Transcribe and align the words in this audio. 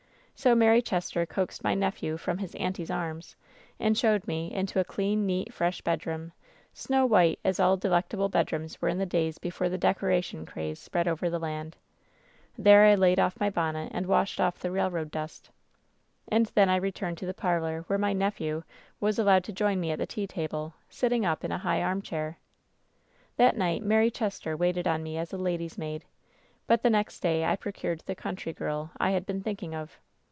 So 0.33 0.55
Mary 0.55 0.81
Chester 0.81 1.23
coaxed 1.27 1.63
my 1.63 1.75
'nepheV 1.75 2.19
from 2.19 2.39
his 2.39 2.55
'auntie's' 2.55 2.89
arms 2.89 3.35
and 3.79 3.95
showed 3.95 4.25
me 4.27 4.51
into 4.51 4.79
a 4.79 4.83
clean, 4.83 5.27
neat, 5.27 5.53
fresh 5.53 5.81
bedroom, 5.81 6.31
snow 6.73 7.05
white, 7.05 7.37
as 7.45 7.59
all 7.59 7.77
delectable 7.77 8.27
bed 8.27 8.51
rooms 8.51 8.81
were 8.81 8.87
in 8.89 8.97
the 8.97 9.05
days 9.05 9.37
before 9.37 9.69
the 9.69 9.77
'decoration' 9.77 10.47
craze 10.47 10.79
spread 10.79 11.07
over 11.07 11.29
the 11.29 11.37
land. 11.37 11.77
There 12.57 12.85
I 12.85 12.95
laid 12.95 13.19
off 13.19 13.39
my 13.39 13.51
bonnet 13.51 13.91
and 13.93 14.07
washed 14.07 14.41
off 14.41 14.57
the 14.57 14.71
railroad 14.71 15.11
dust. 15.11 15.51
"And 16.27 16.47
then 16.55 16.69
I 16.69 16.77
returned 16.77 17.19
to 17.19 17.27
the 17.27 17.35
parlor, 17.35 17.81
where 17.81 17.99
my 17.99 18.11
'nephew' 18.11 18.63
was 18.99 19.19
allowed 19.19 19.43
to 19.43 19.53
join 19.53 19.79
me 19.79 19.91
at 19.91 19.99
the 19.99 20.07
tea 20.07 20.25
table, 20.25 20.73
sitting 20.89 21.23
up 21.23 21.43
in 21.43 21.51
a 21.51 21.59
high 21.59 21.83
armchair. 21.83 22.39
WHEN 23.35 23.45
SHADOWS 23.49 23.53
DIE 23.53 23.57
219 23.57 23.57
'That 23.59 23.59
night 23.59 23.87
Mary 23.87 24.09
Chester 24.09 24.57
waited 24.57 24.87
on 24.87 25.03
me 25.03 25.19
as 25.19 25.33
lady's 25.33 25.77
maid, 25.77 26.03
but 26.65 26.81
the 26.81 26.89
next 26.89 27.19
day 27.19 27.45
I 27.45 27.55
procured 27.55 27.99
the 28.07 28.15
country 28.15 28.53
girl 28.53 28.89
I 28.97 29.11
had 29.11 29.27
been 29.27 29.43
thinking 29.43 29.75
of. 29.75 29.99